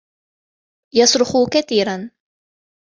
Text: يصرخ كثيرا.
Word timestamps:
يصرخ 0.95 1.49
كثيرا. 1.51 2.09